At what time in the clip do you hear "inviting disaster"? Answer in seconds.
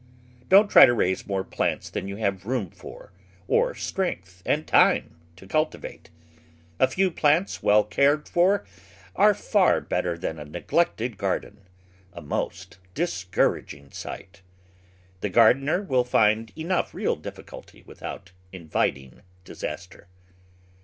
18.51-20.07